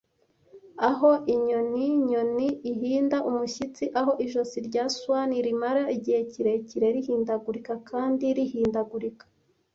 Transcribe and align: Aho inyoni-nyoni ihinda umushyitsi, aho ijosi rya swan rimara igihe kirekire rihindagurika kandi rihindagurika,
Aho 0.89 1.11
inyoni-nyoni 1.33 2.49
ihinda 2.71 3.17
umushyitsi, 3.29 3.83
aho 3.99 4.11
ijosi 4.25 4.57
rya 4.67 4.83
swan 4.95 5.31
rimara 5.45 5.83
igihe 5.95 6.21
kirekire 6.31 6.87
rihindagurika 6.95 7.73
kandi 7.89 8.25
rihindagurika, 8.37 9.25